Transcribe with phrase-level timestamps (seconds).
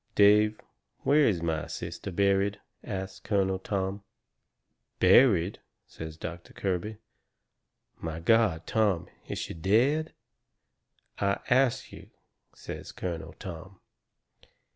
[0.15, 0.59] "Dave,
[1.01, 4.01] where is my sister buried?" asts Colonel Tom.
[4.99, 6.97] "Buried?" says Doctor Kirby.
[7.99, 10.11] "My God, Tom, is she DEAD?"
[11.19, 12.09] "I ask you,"
[12.55, 13.79] says Colonel Tom.